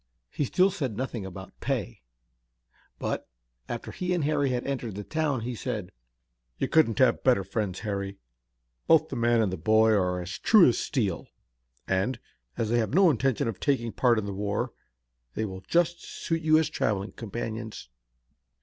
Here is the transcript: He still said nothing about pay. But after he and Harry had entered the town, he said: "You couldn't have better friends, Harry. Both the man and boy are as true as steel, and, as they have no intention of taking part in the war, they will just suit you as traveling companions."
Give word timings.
He 0.31 0.45
still 0.45 0.71
said 0.71 0.97
nothing 0.97 1.27
about 1.27 1.59
pay. 1.59 2.01
But 2.97 3.29
after 3.69 3.91
he 3.91 4.15
and 4.15 4.23
Harry 4.23 4.49
had 4.49 4.65
entered 4.65 4.95
the 4.95 5.03
town, 5.03 5.41
he 5.41 5.53
said: 5.53 5.91
"You 6.57 6.67
couldn't 6.69 6.97
have 6.97 7.23
better 7.23 7.43
friends, 7.43 7.81
Harry. 7.81 8.17
Both 8.87 9.09
the 9.09 9.15
man 9.15 9.43
and 9.43 9.63
boy 9.63 9.91
are 9.91 10.19
as 10.19 10.39
true 10.39 10.67
as 10.69 10.79
steel, 10.79 11.27
and, 11.87 12.19
as 12.57 12.71
they 12.71 12.79
have 12.79 12.95
no 12.95 13.11
intention 13.11 13.47
of 13.47 13.59
taking 13.59 13.91
part 13.91 14.17
in 14.17 14.25
the 14.25 14.33
war, 14.33 14.73
they 15.35 15.45
will 15.45 15.61
just 15.67 16.01
suit 16.03 16.41
you 16.41 16.57
as 16.57 16.67
traveling 16.67 17.11
companions." 17.11 17.87